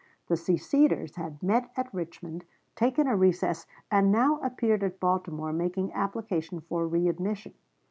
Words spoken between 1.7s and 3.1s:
at Richmond, taken